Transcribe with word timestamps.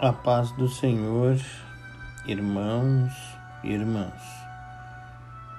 A 0.00 0.12
paz 0.12 0.52
do 0.52 0.68
Senhor, 0.68 1.36
irmãos 2.24 3.12
e 3.64 3.72
irmãs. 3.72 4.22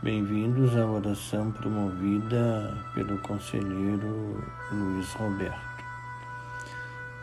Bem-vindos 0.01 0.77
à 0.77 0.85
oração 0.85 1.51
promovida 1.51 2.73
pelo 2.93 3.17
conselheiro 3.17 4.41
Luiz 4.71 5.11
Roberto. 5.15 5.83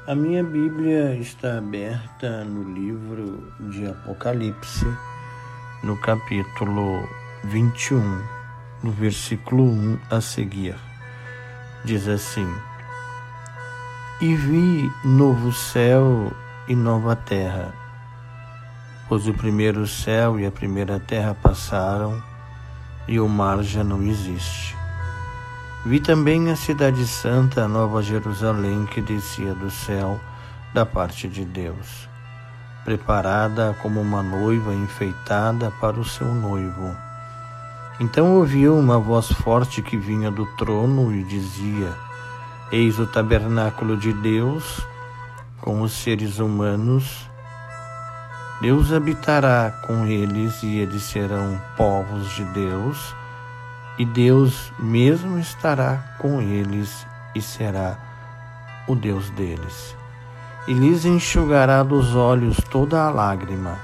A 0.07 0.15
minha 0.15 0.45
Bíblia 0.45 1.15
está 1.15 1.57
aberta 1.57 2.45
no 2.45 2.75
livro 2.75 3.51
de 3.61 3.87
Apocalipse, 3.87 4.85
no 5.83 5.97
capítulo 5.97 7.09
21, 7.45 7.99
no 8.83 8.91
versículo 8.91 9.65
1 9.65 9.99
a 10.11 10.21
seguir. 10.21 10.77
Diz 11.83 12.07
assim: 12.09 12.47
E 14.21 14.35
vi 14.35 14.93
novo 15.03 15.51
céu 15.51 16.31
e 16.69 16.75
nova 16.75 17.15
terra. 17.15 17.73
Pois 19.09 19.29
o 19.29 19.35
primeiro 19.35 19.87
céu 19.87 20.39
e 20.39 20.47
a 20.47 20.51
primeira 20.51 20.99
terra 20.99 21.35
passaram 21.35 22.21
e 23.07 23.21
o 23.21 23.29
mar 23.29 23.63
já 23.63 23.85
não 23.85 24.03
existe. 24.03 24.77
Vi 25.85 26.01
também 26.01 26.51
a 26.51 26.57
Cidade 26.57 27.07
Santa, 27.07 27.63
a 27.65 27.69
Nova 27.69 28.03
Jerusalém, 28.03 28.87
que 28.87 29.01
descia 29.01 29.55
do 29.55 29.71
céu 29.71 30.21
da 30.75 30.85
parte 30.85 31.29
de 31.29 31.45
Deus, 31.45 32.09
preparada 32.85 33.77
como 33.81 34.01
uma 34.01 34.21
noiva 34.23 34.75
enfeitada 34.75 35.71
para 35.81 36.01
o 36.01 36.05
seu 36.05 36.27
noivo. 36.35 36.93
Então 38.01 38.35
ouvi 38.37 38.69
uma 38.69 38.99
voz 38.99 39.31
forte 39.31 39.81
que 39.81 39.97
vinha 39.97 40.31
do 40.31 40.45
trono 40.57 41.15
e 41.15 41.23
dizia: 41.23 41.95
Eis 42.73 42.99
o 42.99 43.07
tabernáculo 43.07 43.97
de 43.97 44.13
Deus 44.13 44.85
com 45.67 45.83
os 45.83 45.91
seres 45.95 46.39
humanos, 46.39 47.29
Deus 48.61 48.93
habitará 48.93 49.73
com 49.85 50.07
eles 50.07 50.63
e 50.63 50.79
eles 50.79 51.03
serão 51.03 51.61
povos 51.77 52.31
de 52.37 52.45
Deus, 52.45 53.13
e 53.99 54.05
Deus 54.05 54.73
mesmo 54.79 55.41
estará 55.41 56.17
com 56.21 56.41
eles 56.41 57.05
e 57.35 57.43
será 57.43 57.99
o 58.87 58.95
Deus 58.95 59.29
deles. 59.31 59.97
E 60.69 60.73
lhes 60.73 61.05
enxugará 61.05 61.83
dos 61.83 62.15
olhos 62.15 62.59
toda 62.71 63.03
a 63.03 63.11
lágrima, 63.11 63.77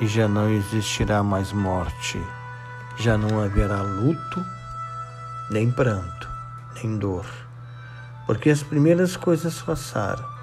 e 0.00 0.06
já 0.06 0.26
não 0.26 0.48
existirá 0.48 1.22
mais 1.22 1.52
morte, 1.52 2.18
já 2.96 3.18
não 3.18 3.38
haverá 3.42 3.82
luto, 3.82 4.42
nem 5.50 5.70
pranto, 5.70 6.26
nem 6.76 6.96
dor, 6.96 7.26
porque 8.26 8.48
as 8.48 8.62
primeiras 8.62 9.14
coisas 9.14 9.60
passaram 9.60 10.35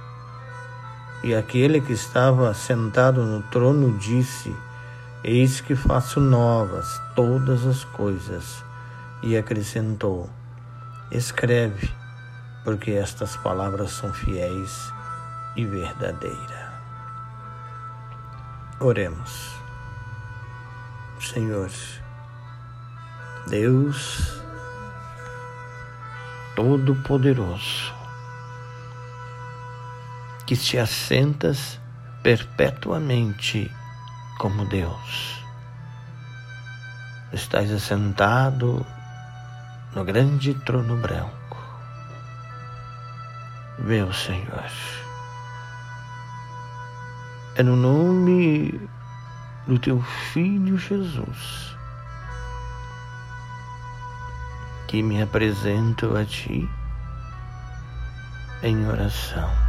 e 1.24 1.34
aquele 1.34 1.80
que 1.80 1.94
estava 1.94 2.54
sentado 2.54 3.24
no 3.24 3.42
trono 3.44 3.98
disse: 3.98 4.54
Eis 5.24 5.62
que 5.62 5.76
faço 5.76 6.20
novas 6.20 7.02
todas 7.16 7.66
as 7.66 7.84
coisas. 7.86 8.64
E 9.22 9.38
acrescentou: 9.38 10.30
Escreve, 11.10 11.90
porque 12.66 12.92
estas 12.92 13.38
palavras 13.38 13.92
são 13.92 14.14
fiéis 14.14 14.92
e 15.56 15.66
verdadeiras. 15.66 16.74
Oremos. 18.80 19.54
Senhor, 21.22 21.70
Deus 23.48 24.44
Todo-Poderoso, 26.56 27.94
que 30.46 30.56
te 30.56 30.80
assentas 30.80 31.80
perpetuamente 32.22 33.72
como 34.38 34.66
Deus. 34.66 35.44
Estás 37.32 37.72
assentado 37.72 38.86
no 39.96 40.04
grande 40.04 40.54
trono 40.66 40.98
branco. 40.98 41.58
Meu 43.80 44.14
Senhor, 44.14 44.72
é 47.56 47.64
no 47.64 47.76
nome 47.76 48.80
do 49.68 49.80
teu 49.80 50.02
Filho 50.32 50.78
Jesus 50.78 51.74
que 54.88 55.02
me 55.02 55.24
apresento 55.24 56.16
a 56.16 56.24
Ti 56.24 56.70
em 58.62 58.88
oração. 58.88 59.63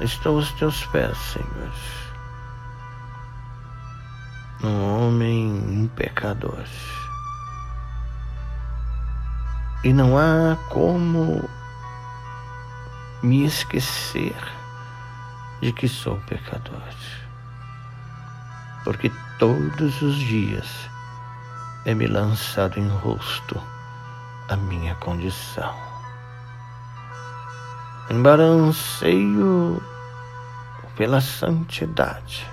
Estou 0.00 0.36
aos 0.36 0.50
teus 0.52 0.84
pés, 0.86 1.16
Senhor. 1.18 1.72
Um 4.64 5.06
homem 5.06 5.90
pecador. 5.94 6.64
E 9.84 9.92
não 9.92 10.16
há 10.16 10.56
como 10.70 11.48
me 13.22 13.44
esquecer 13.44 14.36
de 15.60 15.72
que 15.72 15.88
sou 15.88 16.16
pecador. 16.26 16.82
Porque 18.84 19.10
todos 19.38 20.02
os 20.02 20.16
dias 20.16 20.68
é 21.84 21.94
me 21.94 22.06
lançado 22.06 22.78
em 22.78 22.88
rosto 22.88 23.60
a 24.48 24.56
minha 24.56 24.94
condição. 24.96 25.91
Embora 28.10 28.42
anseio 28.42 29.82
pela 30.96 31.20
santidade. 31.20 32.46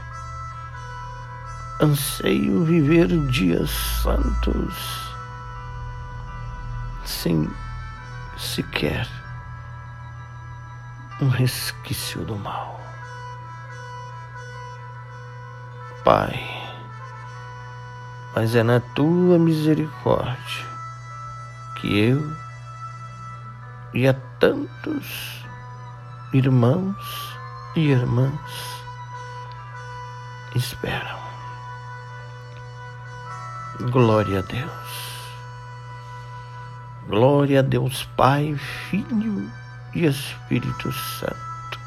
Anseio 1.81 2.63
viver 2.65 3.07
dias 3.27 3.69
santos 4.03 5.09
sem 7.05 7.49
sequer 8.37 9.07
um 11.21 11.29
resquício 11.29 12.23
do 12.23 12.35
mal. 12.37 12.79
Pai, 16.03 16.39
mas 18.35 18.55
é 18.55 18.63
na 18.63 18.79
tua 18.79 19.37
misericórdia 19.37 20.65
que 21.75 21.99
eu 21.99 22.35
e 23.93 24.07
a 24.07 24.28
tantos 24.39 25.43
irmãos 26.33 27.37
e 27.75 27.89
irmãs 27.89 28.83
esperam. 30.55 31.19
Glória 33.91 34.39
a 34.39 34.41
Deus. 34.41 35.09
Glória 37.07 37.59
a 37.59 37.63
Deus 37.63 38.07
Pai, 38.15 38.55
Filho 38.89 39.51
e 39.93 40.05
Espírito 40.05 40.91
Santo. 40.91 41.79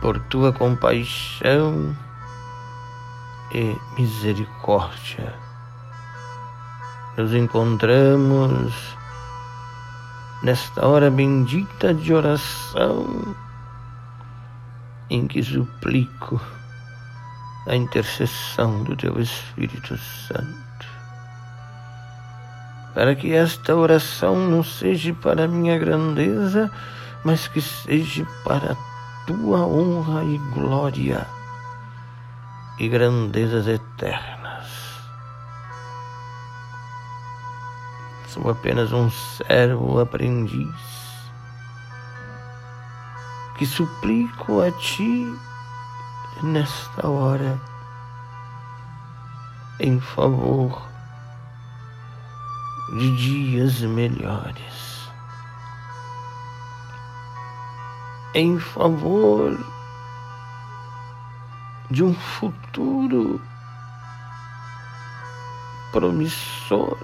Por 0.00 0.20
tua 0.28 0.52
compaixão 0.52 1.96
e 3.52 3.76
misericórdia, 3.98 5.34
nos 7.16 7.34
encontramos 7.34 8.97
nesta 10.42 10.86
hora 10.86 11.10
bendita 11.10 11.92
de 11.92 12.14
oração 12.14 13.34
em 15.10 15.26
que 15.26 15.42
suplico 15.42 16.40
a 17.66 17.74
intercessão 17.74 18.82
do 18.84 18.96
Teu 18.96 19.20
Espírito 19.20 19.96
Santo, 19.98 20.86
para 22.94 23.14
que 23.14 23.32
esta 23.32 23.74
oração 23.74 24.36
não 24.36 24.62
seja 24.62 25.12
para 25.14 25.48
minha 25.48 25.78
grandeza, 25.78 26.70
mas 27.24 27.48
que 27.48 27.60
seja 27.60 28.26
para 28.44 28.72
a 28.72 28.76
Tua 29.26 29.66
honra 29.66 30.24
e 30.24 30.38
glória 30.54 31.26
e 32.78 32.88
grandezas 32.88 33.66
eternas. 33.66 34.37
Sou 38.28 38.50
apenas 38.50 38.92
um 38.92 39.08
servo 39.10 39.98
aprendiz 39.98 40.74
que 43.56 43.64
suplico 43.64 44.60
a 44.60 44.70
Ti 44.70 45.34
nesta 46.42 47.08
hora 47.08 47.58
em 49.80 49.98
favor 49.98 50.86
de 52.98 53.16
dias 53.16 53.80
melhores, 53.80 55.08
em 58.34 58.58
favor 58.58 59.58
de 61.90 62.04
um 62.04 62.12
futuro 62.12 63.40
promissor 65.92 66.98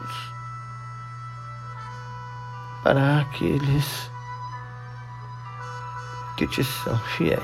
para 2.84 3.20
aqueles 3.20 4.10
que 6.36 6.46
te 6.46 6.62
são 6.62 6.98
fiéis. 6.98 7.40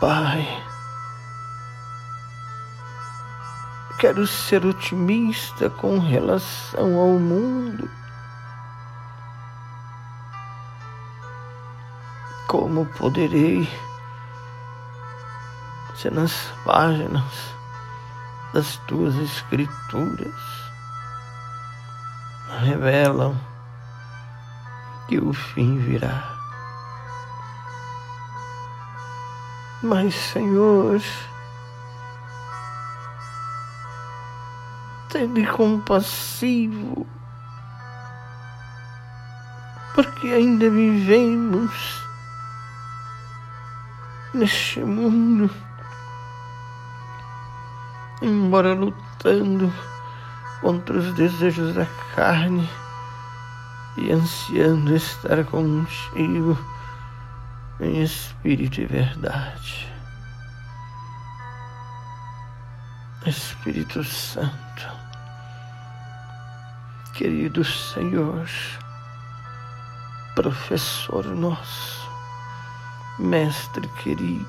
Pai, 0.00 0.64
quero 3.98 4.26
ser 4.26 4.64
otimista 4.64 5.68
com 5.68 5.98
relação 5.98 6.98
ao 6.98 7.18
mundo. 7.18 7.88
Como 12.48 12.86
poderei, 12.86 13.68
se 15.96 16.08
nas 16.10 16.32
páginas 16.64 17.54
das 18.54 18.76
tuas 18.86 19.14
escrituras 19.16 20.63
revelam 22.60 23.38
que 25.08 25.18
o 25.18 25.32
fim 25.32 25.78
virá. 25.78 26.32
Mas, 29.82 30.14
Senhor, 30.14 31.00
tende 35.10 35.46
compassivo, 35.46 37.06
porque 39.94 40.28
ainda 40.28 40.70
vivemos 40.70 41.70
neste 44.32 44.80
mundo, 44.80 45.50
embora 48.22 48.74
lutando 48.74 49.70
contra 50.64 50.96
os 50.96 51.12
desejos 51.12 51.74
da 51.74 51.84
carne 52.16 52.66
e 53.98 54.10
ansiando 54.10 54.96
estar 54.96 55.44
contigo 55.44 56.58
em 57.78 58.02
espírito 58.02 58.80
e 58.80 58.86
verdade. 58.86 59.92
Espírito 63.26 64.02
Santo, 64.04 64.88
querido 67.12 67.62
Senhor, 67.62 68.48
professor 70.34 71.26
nosso, 71.26 72.08
mestre 73.18 73.86
querido, 74.02 74.46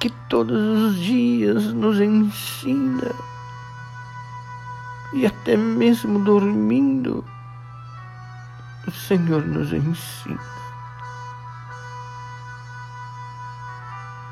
que 0.00 0.10
todos 0.28 0.90
os 0.90 0.96
dias 0.98 1.72
nos 1.72 2.00
ensina 2.00 3.14
e 5.14 5.24
até 5.26 5.56
mesmo 5.56 6.18
dormindo, 6.18 7.24
o 8.86 8.90
Senhor 8.90 9.46
nos 9.46 9.72
ensina. 9.72 10.40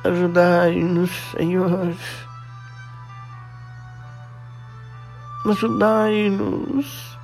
Ajudai-nos, 0.05 1.11
Senhor. 1.31 1.95
Ajudai-nos. 5.47 7.17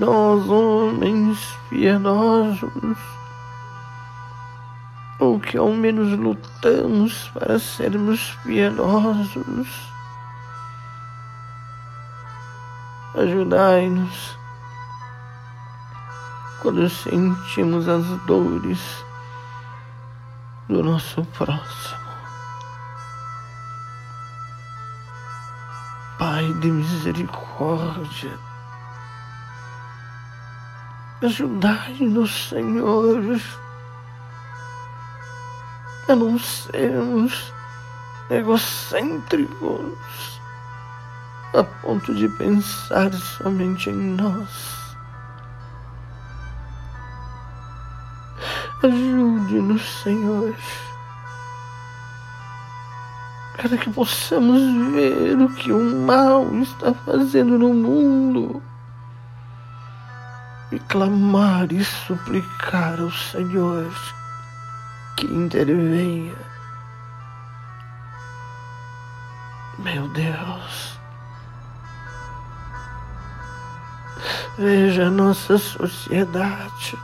Nós, 0.00 0.48
homens 0.48 1.38
piedosos, 1.68 2.98
ou 5.18 5.38
que 5.38 5.58
ao 5.58 5.72
menos 5.72 6.18
lutamos 6.18 7.28
para 7.34 7.58
sermos 7.58 8.36
piedosos. 8.42 9.95
Ajudai-nos 13.16 14.36
quando 16.60 16.86
sentimos 16.90 17.88
as 17.88 18.04
dores 18.26 18.78
do 20.68 20.82
nosso 20.82 21.24
próximo. 21.24 22.06
Pai 26.18 26.52
de 26.60 26.70
misericórdia, 26.70 28.38
ajudai-nos, 31.22 32.50
Senhor, 32.50 33.40
a 36.06 36.14
não 36.14 36.38
sermos 36.38 37.50
egocêntricos 38.28 40.36
a 41.56 41.64
ponto 41.64 42.14
de 42.14 42.28
pensar 42.28 43.12
somente 43.12 43.88
em 43.88 43.94
nós. 43.94 44.76
Ajude-nos, 48.82 49.82
Senhor, 50.02 50.54
para 53.56 53.76
que 53.78 53.90
possamos 53.90 54.60
ver 54.92 55.40
o 55.40 55.48
que 55.54 55.72
o 55.72 56.06
mal 56.06 56.46
está 56.60 56.92
fazendo 56.92 57.58
no 57.58 57.72
mundo 57.72 58.62
e 60.70 60.78
clamar 60.78 61.72
e 61.72 61.82
suplicar 61.82 63.00
ao 63.00 63.10
Senhor 63.10 63.90
que 65.16 65.26
intervenha. 65.26 66.34
Meu 69.78 70.08
Deus, 70.08 70.95
veja 74.58 75.06
a 75.06 75.10
nossa 75.10 75.58
sociedade. 75.58 76.96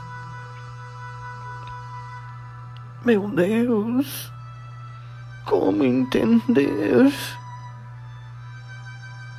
Meu 3.04 3.28
Deus, 3.28 4.32
como 5.44 5.84
entender? 5.84 7.12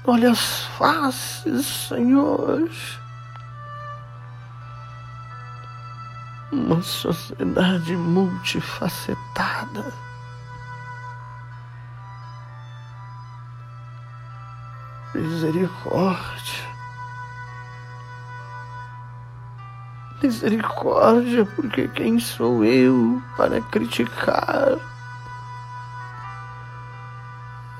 Olha 0.05 0.31
as 0.31 0.63
faces, 0.77 1.65
Senhor. 1.65 2.69
Uma 6.51 6.81
sociedade 6.81 7.95
multifacetada. 7.95 9.93
Misericórdia. 15.15 16.62
Misericórdia, 20.23 21.45
porque 21.45 21.85
quem 21.89 22.17
sou 22.17 22.63
eu 22.63 23.21
para 23.35 23.59
criticar? 23.59 24.77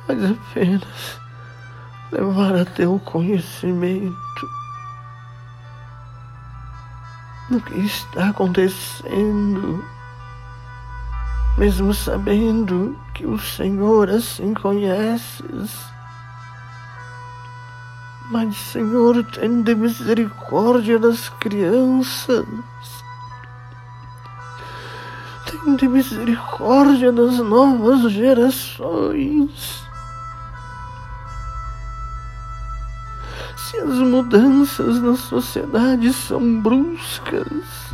Mas 0.06 0.32
apenas 0.32 1.22
levar 2.12 2.54
a 2.54 2.66
teu 2.66 3.00
conhecimento 3.00 4.14
do 7.50 7.62
que 7.62 7.80
está 7.80 8.32
acontecendo, 8.32 9.82
mesmo 11.58 11.94
sabendo 11.94 13.00
que 13.14 13.26
o 13.26 13.40
Senhor 13.40 14.10
assim 14.10 14.54
conheces. 14.54 15.94
Mas, 18.34 18.58
Senhor, 18.58 19.24
tende 19.26 19.76
misericórdia 19.76 20.98
das 20.98 21.30
crianças. 21.30 22.48
Tende 25.46 25.88
misericórdia 25.88 27.12
das 27.12 27.38
novas 27.38 28.12
gerações. 28.12 29.84
Se 33.56 33.78
as 33.78 34.00
mudanças 34.00 35.00
na 35.00 35.16
sociedade 35.16 36.12
são 36.12 36.60
bruscas, 36.60 37.94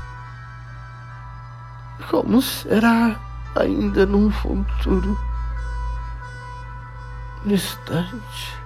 como 2.10 2.42
será 2.42 3.20
ainda 3.58 4.06
num 4.06 4.32
futuro 4.32 5.20
distante? 7.46 8.59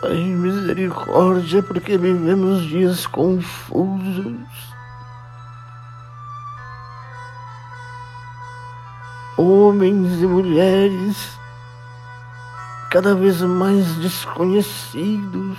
Pai, 0.00 0.16
misericórdia, 0.16 1.62
porque 1.62 1.98
vivemos 1.98 2.62
dias 2.62 3.06
confusos. 3.06 4.34
Homens 9.36 10.22
e 10.22 10.26
mulheres 10.26 11.38
cada 12.90 13.14
vez 13.14 13.42
mais 13.42 13.86
desconhecidos, 13.96 15.58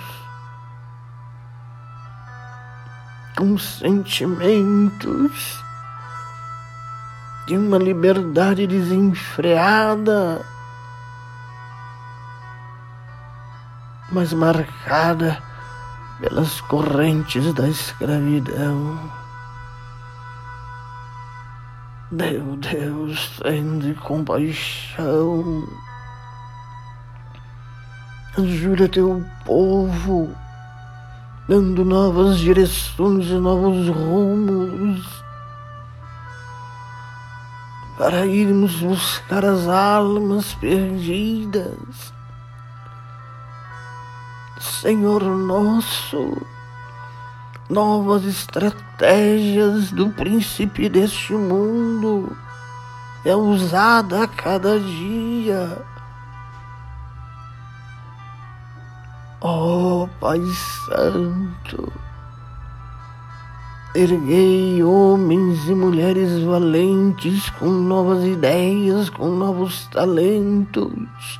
com 3.36 3.56
sentimentos 3.56 5.62
de 7.46 7.56
uma 7.56 7.78
liberdade 7.78 8.66
desenfreada 8.66 10.44
mas 14.10 14.32
marcada 14.32 15.42
pelas 16.20 16.60
correntes 16.62 17.52
da 17.54 17.68
escravidão. 17.68 18.98
Meu 22.10 22.56
Deus, 22.56 23.40
tende 23.42 23.94
compaixão. 23.94 25.66
Ajuda 28.38 28.88
teu 28.88 29.24
povo, 29.44 30.30
dando 31.48 31.84
novas 31.84 32.38
direções 32.38 33.26
e 33.26 33.34
novos 33.34 33.88
rumos, 33.88 35.24
para 37.98 38.26
irmos 38.26 38.76
buscar 38.76 39.44
as 39.44 39.66
almas 39.66 40.54
perdidas. 40.54 42.12
Senhor 44.82 45.22
nosso, 45.22 46.44
novas 47.70 48.24
estratégias 48.24 49.92
do 49.92 50.10
príncipe 50.10 50.88
deste 50.88 51.34
mundo 51.34 52.36
é 53.24 53.32
usada 53.32 54.24
a 54.24 54.26
cada 54.26 54.80
dia. 54.80 55.86
Oh, 59.40 60.08
Pai 60.18 60.40
Santo, 60.88 61.92
erguei 63.94 64.82
homens 64.82 65.68
e 65.68 65.76
mulheres 65.76 66.42
valentes 66.42 67.48
com 67.50 67.66
novas 67.66 68.24
ideias, 68.24 69.08
com 69.08 69.28
novos 69.30 69.86
talentos, 69.92 71.38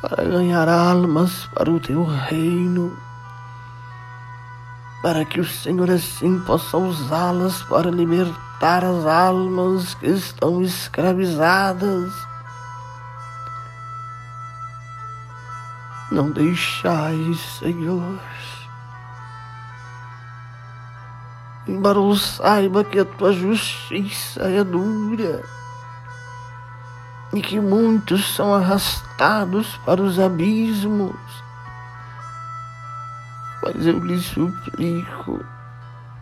para 0.00 0.24
ganhar 0.24 0.68
almas 0.68 1.46
para 1.54 1.70
o 1.70 1.80
teu 1.80 2.04
reino 2.04 2.96
para 5.02 5.24
que 5.24 5.40
o 5.40 5.44
Senhor 5.44 5.90
assim 5.90 6.40
possa 6.40 6.76
usá-las 6.76 7.62
para 7.64 7.90
libertar 7.90 8.84
as 8.84 9.06
almas 9.06 9.94
que 9.94 10.06
estão 10.06 10.60
escravizadas. 10.60 12.12
Não 16.10 16.30
deixais, 16.30 17.38
Senhor. 17.58 18.18
Embora 21.66 21.98
eu 21.98 22.16
saiba 22.16 22.82
que 22.82 22.98
a 22.98 23.04
tua 23.04 23.32
justiça 23.32 24.42
é 24.42 24.64
dura 24.64 25.44
e 27.32 27.42
que 27.42 27.60
muitos 27.60 28.34
são 28.34 28.54
arrastados 28.54 29.78
para 29.84 30.00
os 30.00 30.18
abismos, 30.18 31.14
mas 33.62 33.86
eu 33.86 33.98
lhe 33.98 34.18
suplico, 34.18 35.44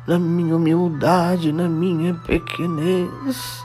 na 0.07 0.19
minha 0.19 0.57
humildade, 0.57 1.53
na 1.53 1.69
minha 1.69 2.15
pequenez, 2.15 3.65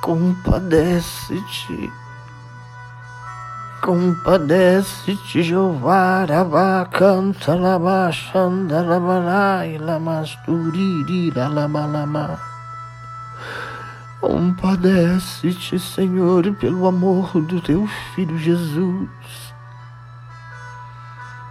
compadece-te. 0.00 1.92
Compadece-te, 3.82 5.42
Jeová, 5.42 6.24
Rabá, 6.24 6.86
canta, 6.90 7.54
labá, 7.54 8.12
xanda, 8.12 8.80
labalai, 8.80 9.76
lamasturi, 9.76 11.32
lalabalama. 11.34 12.51
Compadece-te, 14.22 15.80
Senhor, 15.80 16.54
pelo 16.54 16.86
amor 16.86 17.32
do 17.40 17.60
teu 17.60 17.88
Filho 18.14 18.38
Jesus. 18.38 19.08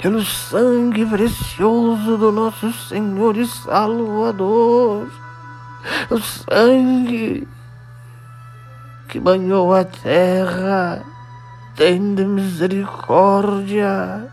Pelo 0.01 0.23
sangue 0.23 1.05
precioso 1.05 2.17
do 2.17 2.31
nosso 2.31 2.71
Senhor 2.71 3.35
e 3.35 3.45
Salvador, 3.45 5.11
o 6.09 6.17
sangue 6.17 7.45
que 9.09 9.19
banhou 9.19 9.75
a 9.75 9.83
terra, 9.83 11.03
tende 11.75 12.23
misericórdia, 12.23 14.31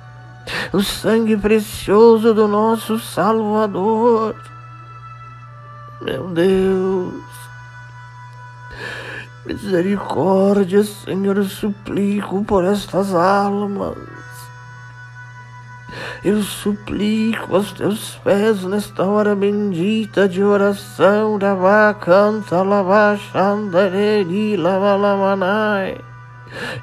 o 0.72 0.80
sangue 0.80 1.36
precioso 1.36 2.32
do 2.32 2.46
nosso 2.46 3.00
Salvador. 3.00 4.36
Meu 6.00 6.28
Deus, 6.28 7.27
misericórdia, 9.48 10.84
Senhor, 10.84 11.42
suplico 11.44 12.44
por 12.44 12.64
estas 12.64 13.14
almas 13.14 13.96
eu 16.24 16.42
suplico 16.42 17.54
aos 17.54 17.72
teus 17.72 18.16
pés 18.24 18.64
nesta 18.64 19.04
hora 19.04 19.34
bendita 19.34 20.28
de 20.28 20.42
oração. 20.42 21.38
Dava 21.38 21.94
canta 21.94 22.62
lava 22.62 23.16
xandareri 23.16 24.56
lava 24.56 24.96
lamanai. 24.96 26.00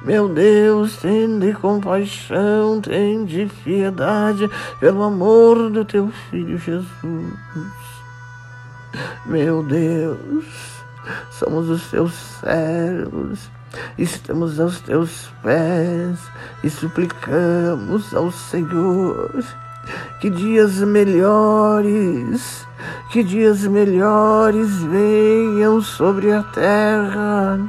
Meu 0.03 0.29
Deus, 0.29 0.97
tende 0.97 1.53
compaixão, 1.53 2.79
tende 2.79 3.49
piedade, 3.63 4.49
pelo 4.79 5.03
amor 5.03 5.69
do 5.69 5.83
teu 5.83 6.09
filho 6.29 6.57
Jesus. 6.57 6.93
Meu 9.25 9.63
Deus, 9.63 10.74
somos 11.31 11.69
os 11.69 11.89
teus 11.89 12.13
servos 12.39 13.49
estamos 13.97 14.59
aos 14.59 14.79
teus 14.81 15.29
pés 15.43 16.19
e 16.63 16.69
suplicamos 16.69 18.13
ao 18.13 18.31
Senhor 18.31 19.43
que 20.19 20.29
dias 20.29 20.79
melhores 20.79 22.65
que 23.09 23.23
dias 23.23 23.65
melhores 23.65 24.69
venham 24.83 25.81
sobre 25.81 26.33
a 26.33 26.43
terra, 26.43 27.59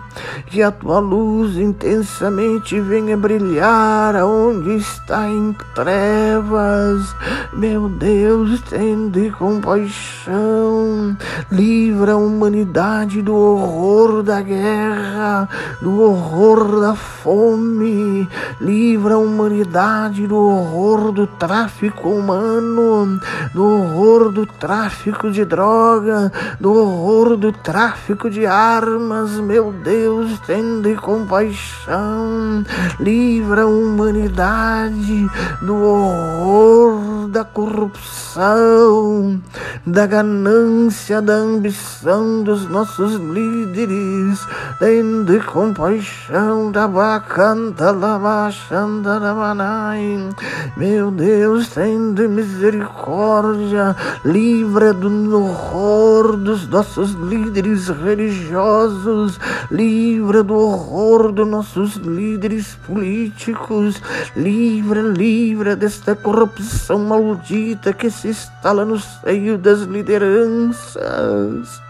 que 0.46 0.61
a 0.61 0.73
tua 0.73 0.99
luz 0.99 1.56
intensamente 1.56 2.80
venha 2.80 3.16
brilhar 3.16 4.16
aonde 4.16 4.76
está 4.76 5.28
em 5.28 5.54
trevas. 5.75 7.14
Meu 7.52 7.88
Deus, 7.88 8.61
tende 8.62 9.30
compaixão, 9.30 11.16
livra 11.52 12.12
a 12.12 12.16
humanidade 12.16 13.23
do 13.23 13.37
horror 13.37 14.25
da 14.25 14.40
guerra, 14.40 15.49
do 15.80 16.02
horror 16.02 16.80
da 16.80 16.96
fome, 16.96 18.28
livra 18.61 19.14
a 19.14 19.18
humanidade 19.18 20.26
do 20.26 20.37
horror 20.37 21.12
do 21.12 21.26
tráfico 21.26 22.08
humano, 22.08 23.20
do 23.54 23.64
horror 23.64 24.32
do 24.32 24.44
tráfico 24.44 25.05
de 25.06 25.44
droga, 25.44 26.32
do 26.58 26.72
horror 26.72 27.36
do 27.36 27.52
tráfico 27.52 28.28
de 28.28 28.44
armas, 28.44 29.38
meu 29.38 29.72
Deus, 29.72 30.36
tende 30.40 30.96
compaixão, 30.96 32.64
livra 32.98 33.62
a 33.62 33.66
humanidade 33.66 35.30
do 35.62 35.76
horror 35.76 37.28
da 37.28 37.44
corrupção, 37.44 39.40
da 39.86 40.06
ganância, 40.06 41.22
da 41.22 41.34
ambição 41.34 42.42
dos 42.42 42.68
nossos 42.68 43.14
líderes, 43.14 44.40
tende 44.78 45.38
compaixão 45.40 46.72
da 46.72 46.88
bacanta, 46.88 47.92
da 47.92 48.18
baixanda, 48.18 49.20
da 49.20 49.34
manai, 49.34 50.28
meu 50.76 51.10
Deus, 51.10 51.68
tende 51.68 52.26
misericórdia, 52.26 53.94
livra 54.25 54.95
do 54.96 55.44
horror 55.44 56.36
dos 56.36 56.66
nossos 56.68 57.12
líderes 57.12 57.88
religiosos, 57.88 59.38
livra 59.70 60.42
do 60.42 60.54
horror 60.54 61.30
dos 61.30 61.46
nossos 61.46 61.96
líderes 61.96 62.74
políticos, 62.86 64.00
livra, 64.34 65.02
livra 65.02 65.76
desta 65.76 66.16
corrupção 66.16 66.98
maldita 66.98 67.92
que 67.92 68.10
se 68.10 68.28
instala 68.28 68.84
no 68.84 68.98
seio 68.98 69.58
das 69.58 69.80
lideranças. 69.80 71.82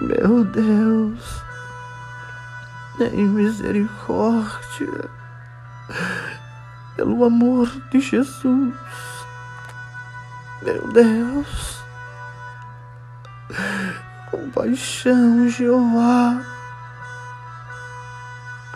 Meu 0.00 0.44
Deus, 0.44 1.42
em 3.00 3.26
misericórdia, 3.26 5.10
pelo 6.96 7.24
amor 7.24 7.68
de 7.90 8.00
Jesus. 8.00 8.74
Meu 10.62 10.92
Deus. 10.92 11.79
Compaixão, 14.52 15.48
Jeová. 15.48 16.44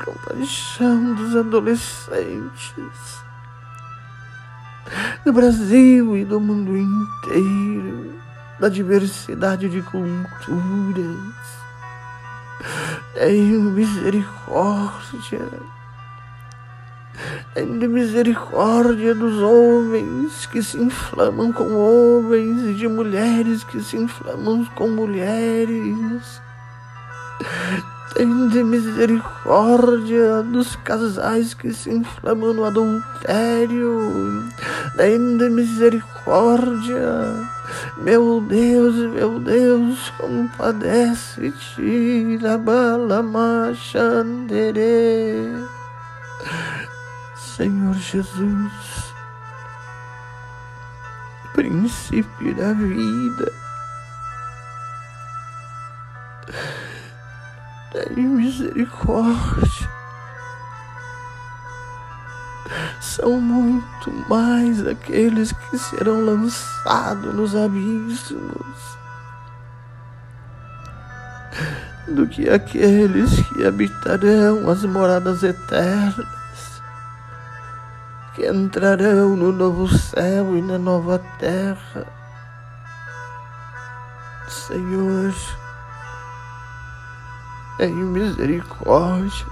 Compaixão 0.05 1.15
dos 1.15 1.35
adolescentes 1.35 3.25
do 5.25 5.33
Brasil 5.33 6.17
e 6.17 6.25
do 6.25 6.39
mundo 6.39 6.77
inteiro, 6.77 8.15
da 8.61 8.69
diversidade 8.69 9.69
de 9.69 9.83
culturas. 9.83 11.35
Tenha 13.15 13.59
misericórdia. 13.59 15.74
Tenha 17.55 17.89
misericórdia 17.89 19.15
dos 19.15 19.41
homens 19.41 20.47
que 20.47 20.63
se 20.63 20.77
inflamam 20.77 21.53
com 21.53 21.73
homens 21.75 22.71
e 22.71 22.75
de 22.75 22.89
mulheres 22.89 23.63
que 23.65 23.81
se 23.81 23.97
inflamam 23.97 24.65
com 24.75 24.89
mulheres. 24.89 26.43
Tende 28.15 28.63
misericórdia 28.63 30.43
dos 30.43 30.77
casais 30.77 31.53
que 31.55 31.73
se 31.73 31.91
inflamam 31.91 32.53
no 32.53 32.65
adultério. 32.65 34.45
Tende 34.97 35.49
misericórdia. 35.51 37.35
Meu 37.99 38.41
Deus, 38.41 38.95
meu 39.13 39.41
Deus, 39.41 40.13
compadece-te 40.19 41.53
da 42.41 42.57
bala 42.57 43.21
machandere. 43.21 44.85
Senhor 47.57 47.95
Jesus, 47.95 49.15
princípio 51.53 52.53
da 52.57 52.73
vida. 52.73 53.53
Tem 57.93 58.25
misericórdia. 58.25 59.89
São 63.01 63.41
muito 63.41 64.11
mais 64.29 64.85
aqueles 64.85 65.53
que 65.53 65.79
serão 65.79 66.25
lançados 66.25 67.33
nos 67.35 67.55
abismos 67.55 68.99
do 72.09 72.27
que 72.27 72.49
aqueles 72.49 73.31
que 73.49 73.65
habitarão 73.65 74.69
as 74.69 74.85
moradas 74.85 75.45
eternas, 75.45 76.44
que 78.35 78.47
entrarão 78.47 79.37
no 79.37 79.53
novo 79.53 79.89
céu 79.89 80.57
e 80.57 80.63
na 80.63 80.77
nova 80.77 81.21
terra. 81.39 82.07
Senhor, 84.49 85.33
em 87.79 87.95
misericórdia. 87.95 89.47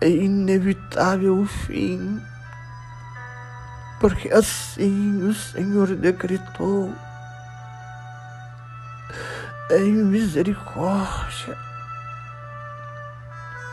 É 0.00 0.08
inevitável 0.08 1.40
o 1.40 1.46
fim, 1.46 2.22
porque 4.00 4.32
assim 4.32 5.22
o 5.28 5.34
Senhor 5.34 5.94
decretou. 5.94 6.94
Em 9.70 9.92
misericórdia, 9.92 11.58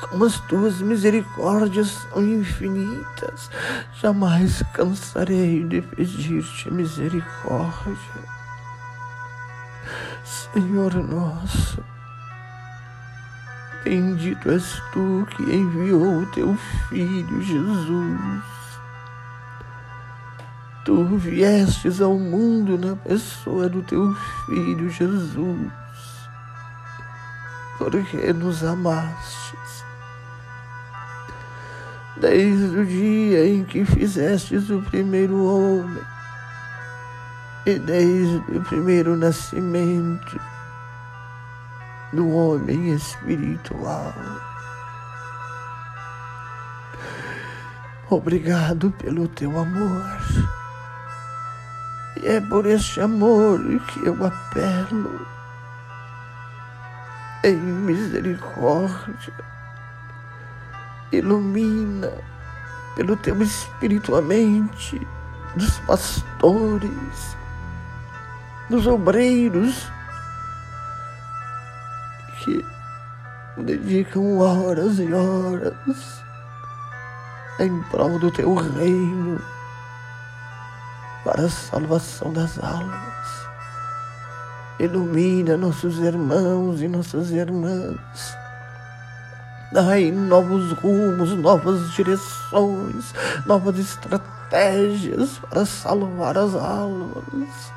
como 0.02 0.26
as 0.26 0.40
tuas 0.42 0.82
misericórdias 0.82 2.08
são 2.12 2.24
infinitas, 2.24 3.50
jamais 4.02 4.64
cansarei 4.74 5.64
de 5.64 5.82
pedir-te 5.82 6.72
misericórdia. 6.72 7.98
Senhor 10.24 10.94
nosso, 10.96 11.84
Bendito 13.88 14.52
és 14.52 14.82
tu 14.92 15.26
que 15.32 15.44
enviou 15.44 16.24
o 16.24 16.26
teu 16.32 16.54
filho 16.90 17.42
Jesus. 17.42 18.20
Tu 20.84 21.06
viestes 21.18 22.02
ao 22.02 22.20
mundo 22.20 22.78
na 22.78 22.98
pessoa 22.98 23.70
do 23.70 23.82
teu 23.84 24.14
filho 24.46 24.90
Jesus, 24.90 25.72
porque 27.78 28.34
nos 28.34 28.62
amastes. 28.62 29.57
Desde 32.20 32.80
o 32.80 32.86
dia 32.86 33.48
em 33.48 33.64
que 33.64 33.86
fizestes 33.86 34.70
o 34.70 34.82
primeiro 34.82 35.44
homem, 35.44 36.04
e 37.66 37.78
desde 37.78 38.58
o 38.58 38.64
primeiro 38.64 39.16
nascimento, 39.16 40.40
do 42.14 42.30
homem 42.30 42.94
espiritual. 42.94 44.14
Obrigado 48.10 48.90
pelo 48.92 49.28
teu 49.28 49.60
amor. 49.60 50.18
E 52.24 52.28
é 52.28 52.40
por 52.40 52.66
este 52.66 53.02
amor 53.02 53.60
que 53.88 54.06
eu 54.06 54.26
apelo 54.26 55.28
em 57.44 57.56
misericórdia. 57.56 59.57
Ilumina 61.12 62.12
pelo 62.96 63.16
teu 63.18 63.42
espírito 63.42 64.16
a 64.16 64.22
mente 64.22 65.06
dos 65.56 65.78
pastores, 65.80 67.38
dos 68.70 68.86
obreiros 68.88 69.88
que 72.44 72.66
dedicam 73.58 74.40
horas 74.40 75.00
e 75.00 75.14
horas 75.14 76.24
em 77.60 77.82
prol 77.84 78.20
do 78.20 78.32
teu 78.32 78.54
reino 78.54 79.42
para 81.24 81.46
a 81.46 81.50
salvação 81.50 82.32
das 82.32 82.58
almas. 82.64 83.48
Ilumina 84.80 85.58
nossos 85.58 85.98
irmãos 86.00 86.82
e 86.82 86.88
nossas 86.88 87.32
irmãs. 87.32 88.38
Dai 89.72 90.12
novos 90.12 90.72
rumos, 90.74 91.32
novas 91.32 91.92
direções, 91.92 93.14
novas 93.46 93.78
estratégias 93.78 95.40
para 95.50 95.66
salvar 95.66 96.38
as 96.38 96.56
almas. 96.56 97.72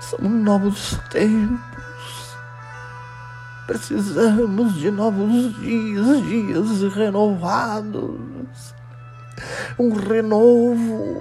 São 0.00 0.28
novos 0.28 0.98
tempos 1.10 1.76
Precisamos 3.66 4.74
de 4.74 4.92
novos 4.92 5.52
dias, 5.56 6.24
dias 6.24 6.94
renovados. 6.94 8.72
Um 9.76 9.92
renovo, 9.92 11.20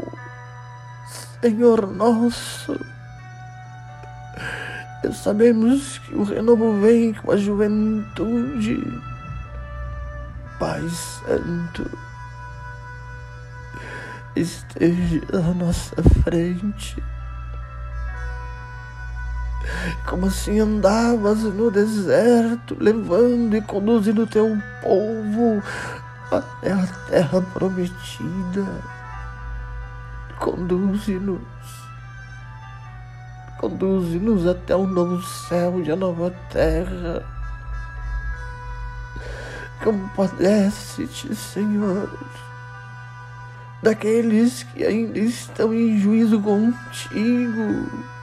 Senhor 1.41 1.87
nosso. 1.87 2.79
Sabemos 5.13 5.99
que 5.99 6.15
o 6.15 6.23
renovo 6.23 6.79
vem 6.81 7.13
com 7.13 7.31
a 7.31 7.37
juventude. 7.37 8.81
Pai 10.59 10.81
Santo, 10.89 11.89
esteja 14.35 15.21
à 15.33 15.53
nossa 15.53 15.95
frente 16.23 16.95
como 20.07 20.27
assim 20.27 20.59
andavas 20.59 21.43
no 21.43 21.71
deserto, 21.71 22.77
levando 22.79 23.55
e 23.55 23.61
conduzindo 23.61 24.27
teu 24.27 24.57
povo 24.81 25.61
até 26.31 26.71
a 26.71 26.87
terra 27.09 27.41
prometida. 27.53 28.65
Conduze-nos, 30.39 31.41
conduze-nos 33.59 34.45
até 34.47 34.75
o 34.75 34.85
novo 34.85 35.21
céu 35.21 35.81
e 35.81 35.91
a 35.91 35.95
nova 35.95 36.31
terra. 36.49 37.23
Compadece-te, 39.83 41.35
Senhor, 41.35 42.09
daqueles 43.83 44.63
que 44.63 44.83
ainda 44.83 45.19
estão 45.19 45.73
em 45.73 45.99
juízo 45.99 46.41
contigo 46.41 48.15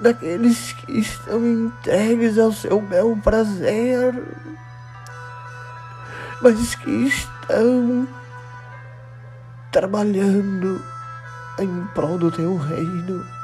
daqueles 0.00 0.72
que 0.72 0.98
estão 0.98 1.44
entregues 1.46 2.38
ao 2.38 2.52
seu 2.52 2.80
bel 2.80 3.16
prazer, 3.22 4.14
mas 6.42 6.74
que 6.74 6.90
estão 6.90 8.06
trabalhando 9.72 10.82
em 11.58 11.84
prol 11.94 12.18
do 12.18 12.30
teu 12.30 12.56
reino. 12.56 13.35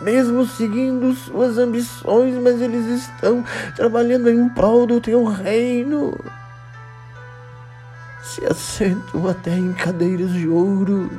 Mesmo 0.00 0.46
seguindo 0.46 1.14
suas 1.14 1.58
ambições, 1.58 2.34
mas 2.36 2.60
eles 2.60 2.86
estão 2.86 3.44
trabalhando 3.76 4.30
em 4.30 4.48
prol 4.48 4.86
do 4.86 5.00
teu 5.00 5.24
reino. 5.24 6.18
Se 8.22 8.44
assentam 8.46 9.28
até 9.28 9.52
em 9.52 9.72
cadeiras 9.72 10.32
de 10.32 10.48
ouro 10.48 11.10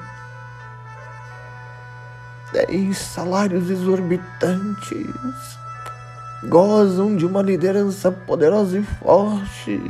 têm 2.52 2.94
salários 2.94 3.70
exorbitantes, 3.70 5.58
gozam 6.44 7.16
de 7.16 7.26
uma 7.26 7.42
liderança 7.42 8.12
poderosa 8.12 8.78
e 8.78 8.84
forte. 8.84 9.82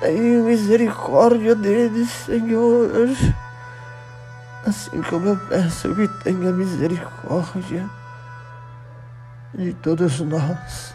Tem 0.00 0.20
misericórdia 0.42 1.54
deles, 1.54 2.08
Senhor. 2.10 3.08
Assim 4.66 5.02
como 5.02 5.28
eu 5.28 5.36
peço 5.48 5.94
que 5.94 6.08
tenha 6.22 6.52
misericórdia 6.52 7.88
de 9.54 9.72
todos 9.74 10.20
nós 10.20 10.94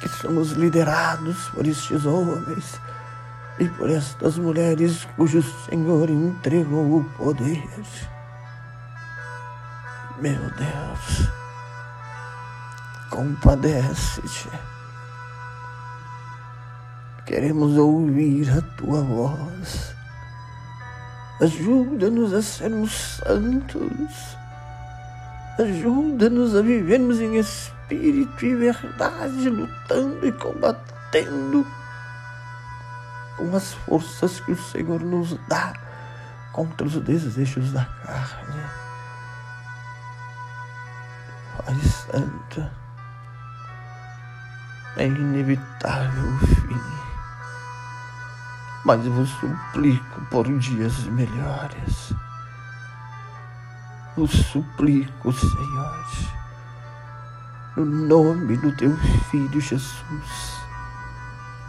que 0.00 0.08
somos 0.08 0.52
liderados 0.52 1.48
por 1.50 1.66
estes 1.66 2.06
homens 2.06 2.80
e 3.58 3.68
por 3.68 3.90
estas 3.90 4.38
mulheres 4.38 5.06
cujo 5.16 5.42
Senhor 5.68 6.08
entregou 6.08 7.00
o 7.00 7.04
poder. 7.16 7.62
Meu 10.20 10.38
Deus, 10.50 11.28
compadece-te. 13.10 14.48
Queremos 17.26 17.76
ouvir 17.76 18.50
a 18.50 18.62
tua 18.76 19.02
voz. 19.02 19.97
Ajuda-nos 21.40 22.34
a 22.34 22.42
sermos 22.42 22.92
santos. 22.92 24.36
Ajuda-nos 25.58 26.56
a 26.56 26.62
vivermos 26.62 27.20
em 27.20 27.36
espírito 27.36 28.44
e 28.44 28.54
verdade, 28.56 29.48
lutando 29.48 30.26
e 30.26 30.32
combatendo 30.32 31.66
com 33.36 33.56
as 33.56 33.72
forças 33.72 34.40
que 34.40 34.52
o 34.52 34.56
Senhor 34.56 35.00
nos 35.00 35.38
dá 35.48 35.72
contra 36.52 36.86
os 36.86 36.96
desejos 36.96 37.72
da 37.72 37.84
carne. 37.84 38.62
Pai 41.64 41.74
Santa, 41.82 42.72
é 44.96 45.06
inevitável 45.06 46.32
o 46.32 46.38
fim, 46.46 47.07
mas 48.88 49.04
vos 49.04 49.28
suplico 49.28 50.20
por 50.30 50.48
dias 50.58 51.04
melhores. 51.08 52.14
Vos 54.16 54.30
suplico, 54.30 55.30
Senhor, 55.30 56.06
no 57.76 57.84
nome 57.84 58.56
do 58.56 58.74
teu 58.74 58.96
Filho 59.30 59.60
Jesus, 59.60 60.62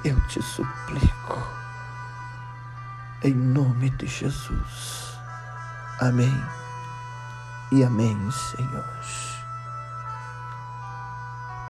eu 0.05 0.17
te 0.27 0.41
suplico 0.41 1.43
em 3.21 3.33
nome 3.33 3.89
de 3.89 4.07
Jesus. 4.07 5.19
Amém 5.99 6.41
e 7.73 7.83
amém, 7.83 8.17
Senhor. 8.31 9.38